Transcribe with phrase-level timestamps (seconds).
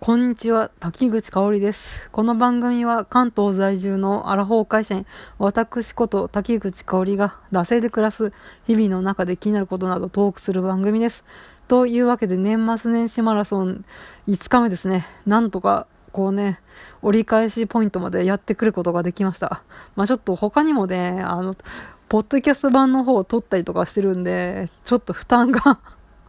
[0.00, 2.08] こんにちは、滝口香織です。
[2.12, 5.06] この番組は関東在住のアラフォー会社員、
[5.38, 8.32] 私こと滝口香織が惰性で暮らす
[8.64, 11.24] 日々の中で気になることなどトークする番組です。
[11.66, 13.84] というわけで年末年始マラソン
[14.28, 15.04] 5日目ですね。
[15.26, 16.60] なんとかこうね、
[17.02, 19.64] 折り返しポイントまでやってくることができました。
[19.96, 21.54] まあちょっと他にもね、あの、
[22.08, 25.80] ポッドキャスト版の方を撮ったりとかしてるんで、ちょっと負担が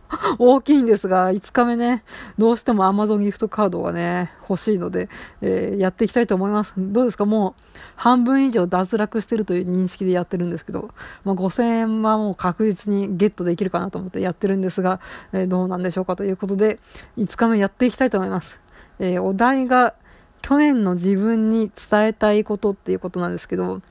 [0.39, 2.03] 大きいんですが、5日目ね、
[2.37, 5.07] どうしても Amazon ギフトカードがね、欲しいので、
[5.41, 6.73] えー、やっていきたいと思います。
[6.77, 7.25] どうですか？
[7.25, 10.89] もう、半分以上脱落してるという認識でやってるんですけど、
[11.23, 14.99] まあ、5000円はもう確実にゲットできるかなと思ってやってるんですが、
[15.31, 16.79] えー、どうなんでしょうかということで、
[17.17, 18.59] 5日目やっていきたいと思います。
[18.97, 19.93] えー、お題が、
[20.41, 23.81] 去年の自分に伝えたいことっていうことなんですけど、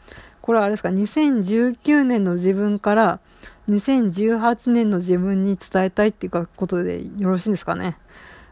[0.41, 3.21] これはあれですか、2019年の自分から、
[3.69, 7.99] 2018年の自分に伝えたいっていうことでよろしいんですかね。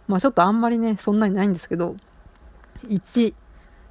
[0.09, 1.97] まあちょっとあんまりね、そんなにないんですけど、
[2.89, 3.35] 1、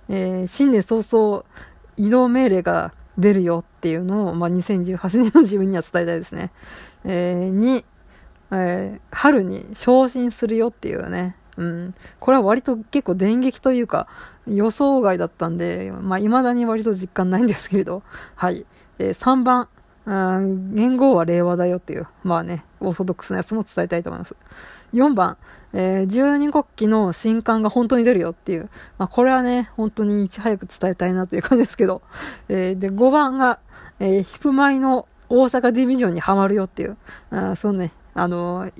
[0.10, 1.44] えー、新年早々
[1.98, 6.52] 移動命令が出るよっていうのを、まあ、2018年の自分には伝えたいですね。
[7.04, 7.86] えー、2、
[8.52, 11.36] えー、春に昇進するよっていうね。
[11.58, 11.96] うん。
[12.20, 14.08] これは割と結構電撃というか
[14.46, 18.04] 予想外だったんで、まあ未だに割と実感ないんですけれど。
[18.36, 18.66] はい。
[19.00, 19.70] えー、3番、
[20.06, 24.36] 言語は令和だよっていう、まあね、オーソドックスなやつも伝えたいと思います。
[24.94, 25.38] 4番、
[25.74, 32.02] えー、十二国旗の新刊が本当に出るよっていう、まあこれはね、本当にいち早く伝えたいなという感じですけど、
[32.50, 33.60] えー、で、5番が、
[34.00, 36.98] えー、ヒプマイの大阪ディビジョンにはまるよっていう、
[37.32, 38.74] あそうね、あのー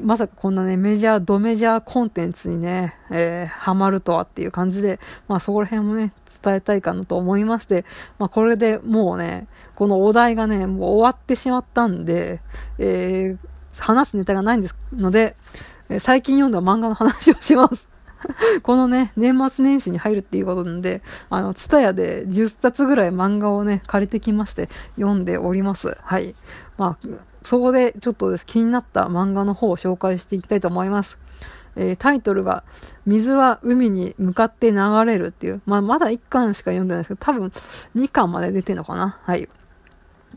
[0.00, 7.84] まさかこんなね、メジャー、ドメジャーコンテンツにね、えー、ハマるとはっていう感じで、まあそこら辺もね、伝えたいかなと思いまして、
[8.18, 12.40] まあこれでもうね、このお題がね、もう終わってしまったんで、
[12.78, 15.36] えー、話すネタがないんですので、
[15.98, 17.88] 最近読んだ漫画の話をします。
[18.62, 25.96] このね、年末年始に入るっていうことなんで、あの、ツタヤで10冊ぐらい漫画をね、借りてきまして読んでおります。
[26.00, 26.34] はい。
[26.76, 27.08] まあ、
[27.42, 31.18] そこでちょっと気になった漫画の方を紹介していきたいと思います。
[31.76, 32.64] えー、タイトルが、
[33.06, 37.52] 水は海に向かって流れるっていう、まあ、まだ1巻しか読んでないですけど、多分
[37.94, 39.48] 2巻まで出てるのかなはい。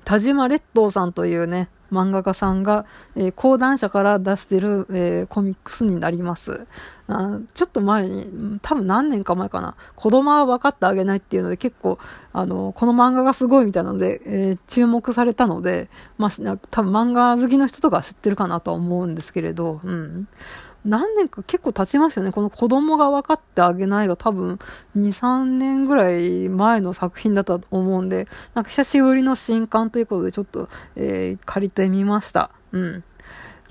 [0.04, 2.86] 田島列島さんというね、漫画家さんが、
[3.16, 6.66] えー、講談社から出してる、えー、コミックスになります
[7.08, 7.40] あ。
[7.54, 12.00] ちょっと前に、多分何年か前かな、子供は分かってあげないっていうので結構、
[12.34, 20.28] あの、この漫画がすごいみたいなので、えー、注目されたので、まあ、多分漫画好きの人とか知ってるかなとは思うんですけれど、うん。
[20.86, 22.34] 何年か結構経ちましたよね。
[22.34, 24.60] この子供が分かってあげないが多分
[24.98, 32.52] 2、3年ぐらい前の作品だったと思うんで、なんか久しぶりの新刊ということでちょっと、えー、借りてみました。
[32.72, 33.04] うん。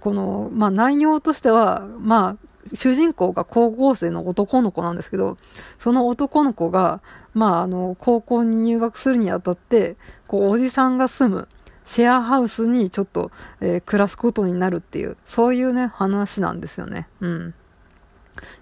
[0.00, 5.36] この、まあ内容としては、まあ主人公が高校生の男の子なんですけど、
[5.78, 7.02] その男の子が、
[7.34, 11.48] まああの、高校に入学するにあたって、こう、おじさんが住む、
[11.90, 17.08] シェアハウスにちょっと、えー、暮らすことになるっていう、そういうね、話なんですよね。
[17.18, 17.54] うん。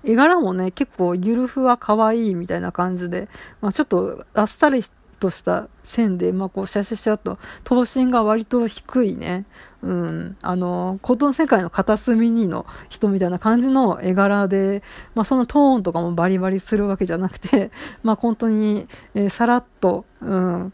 [0.03, 3.29] 絵柄もね、結構ゆるふわ可愛いみたいな感じで、
[3.61, 4.81] まあ、ちょっとあっさり
[5.21, 9.45] とした線で、まあ、こう、シャシャシャと、頭身が割と低いね、
[9.83, 14.83] うん、あの、ことの世界の片隅にの人みたいな感じの絵柄で、
[15.15, 17.73] まあ、そのトーンとかもバリバリするわけじゃなくて、
[18.03, 20.73] まあ、本当に、えー、さらっと、うん、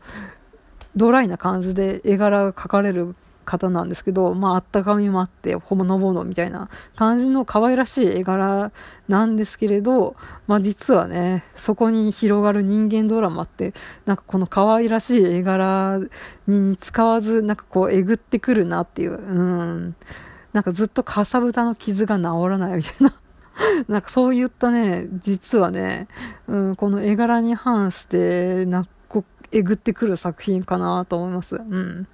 [0.96, 8.72] ドライな感じで絵柄が描かれる方なんですけど、まあ、あったかみもあって、ほぼのぼのみたいな感じの可愛らしい絵柄
[9.06, 10.16] なんですけれど、
[10.46, 13.74] まあ、実はね、そこに広がる人間ドラマって、
[14.06, 16.00] なんかこの可愛らしい絵柄
[16.46, 19.96] に使わず、なんかこう、えぐってくるなっていう、うん、
[20.52, 23.14] なんかずっとかさぶたの傷が治らないみたいな。
[23.88, 26.08] なんかそういったね、実はね、
[26.48, 28.90] うん、この絵柄に反して、なんか
[29.52, 31.56] えぐってくる作品かなと思います。
[31.56, 32.08] うん。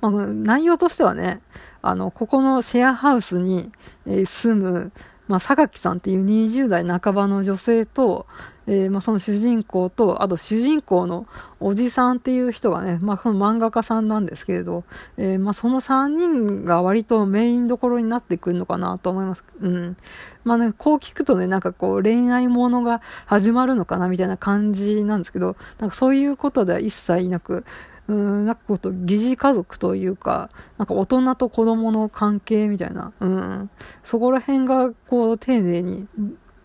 [0.00, 1.40] まあ、内容としてはね、
[1.82, 3.70] あの、ここのシェアハウスに、
[4.06, 4.92] えー、住む、
[5.28, 8.26] まあ、榊さんっていう20代半ばの女性と、
[8.66, 11.26] えー、まあ、その主人公と、あと主人公の
[11.60, 14.84] おじさんっていう人がね、まあ、その漫画家さんなんですけれど、
[15.16, 19.44] えー、まあ、その3人が割とメインどころになってくるのかなと思います。
[19.60, 19.96] うん。
[20.44, 27.64] まあね、こう聞くとね、なんかこう恋愛ものが始まるのかなみたいな感じなんですけど、なんかそういうことでは一切なく、
[28.08, 33.70] うん、なんかこと、疑似家族というか、なんか大人と子供の関係みたいな、うん、
[34.02, 36.08] そこら辺がこう丁寧に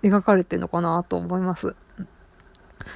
[0.01, 1.75] 描かれてるのかなと思います。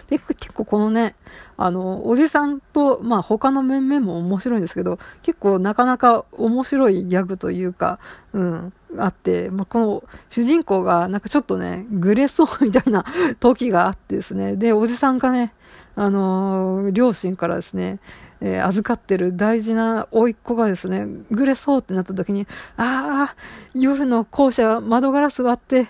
[0.08, 1.16] で、結構このね、
[1.56, 8.00] あの、おじさんと、まあ他の面々も面白いんですけど、結構なかなか面白いギャグというか、
[8.34, 13.06] うん、あって、まあ、この主人公がなんかちょっとね、グレそうみたいな
[13.40, 15.54] 時があってですね、で、おじさんがね、
[15.96, 18.00] あのー、両親からですね、
[18.42, 22.48] えー、預かってる大事な甥っ子がですね、ぐれそうってなった時に、
[22.78, 23.36] ああ、
[23.74, 25.88] 夜の校舎窓ガラス割って、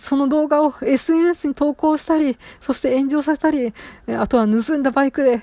[0.00, 3.74] その動画を SNS に投稿したり、そして炎上させたり、
[4.08, 5.42] あとは盗んだバイクで、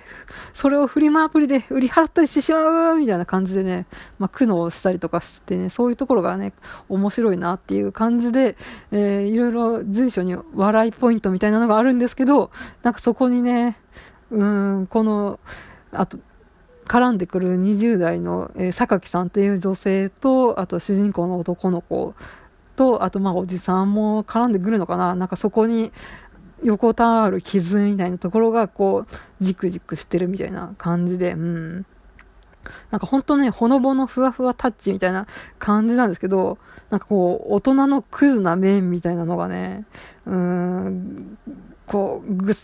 [0.53, 3.85] それをフリマアプリで売り払ったりしてしまうみたいな感じでね、
[4.17, 6.53] まあ、苦悩したりとかしてね、そういうところがね、
[6.87, 8.57] 面白いなっていう感じで、
[8.91, 12.51] えー、いろいろ随所に笑いポイントみたいなのがあるんですけど、
[12.83, 13.77] なんかそこにね、
[14.31, 15.39] うん、この、
[15.91, 16.19] あと、
[16.89, 22.15] 絡んでくる20代の、えー、榊さんっていう女性と、あと主人公の男の子
[22.75, 25.13] と、あとまあおじさんも絡んでくるのかな。
[25.13, 25.91] なんかそこに
[26.63, 31.85] 横たわる傷みたいなところがこう、じくじくしてるみたいな感じで、うん。
[32.89, 35.27] なんか本当ね、ほのぼのふわふわタッチみたいな
[35.59, 36.57] 感じなんですけど、
[36.89, 39.85] なんかこう、大人のクズな面みたいなのがね、
[40.25, 41.37] うん、
[41.85, 42.55] こう、ぐっ、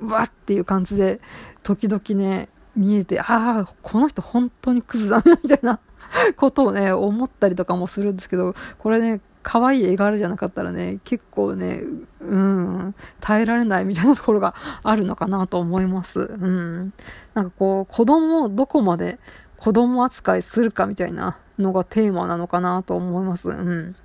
[0.00, 1.20] わっていう感じで、
[1.62, 5.80] 時々ね、見えて、ああ、この人本当にクズだな、みたいな
[6.36, 11.82] ことをね、思ったりとかもするんですけど、これね、可愛い絵柄じゃなかったらね、結構ね、
[12.20, 16.20] うん、耐えられないみたいなところがあるのかなと思います。
[16.20, 16.92] うん。
[17.34, 19.18] なんかこう、子供をどこまで
[19.56, 23.48] 子供扱いするかみたいなのがテーマなのかなと思います。
[23.48, 23.96] うん。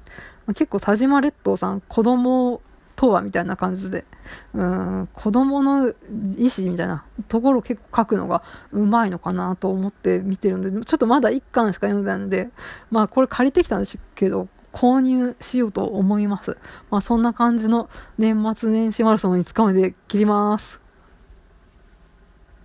[0.49, 2.61] 結構田島列島さん、子供
[2.97, 4.05] とはみたいな感じで、
[4.53, 12.49] うん、子供の意思みたいなところを結構書くのがうまいのかなと思って見てるんで、ちょっとまだ1巻しか読んでないので、
[12.89, 16.57] まあこれ借りてきたんですけど、購入しようと思います。
[16.89, 20.86] まあそんな感じの年末年始マラソンにつかめて切ります。